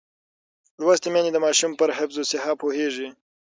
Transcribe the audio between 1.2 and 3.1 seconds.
د ماشوم پر حفظ الصحه پوهېږي.